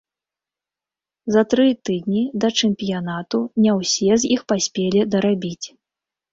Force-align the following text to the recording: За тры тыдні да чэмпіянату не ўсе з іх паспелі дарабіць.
За 1.35 1.43
тры 1.51 1.67
тыдні 1.89 2.23
да 2.45 2.51
чэмпіянату 2.59 3.39
не 3.65 3.71
ўсе 3.83 4.11
з 4.25 4.35
іх 4.39 4.45
паспелі 4.55 5.07
дарабіць. 5.15 5.67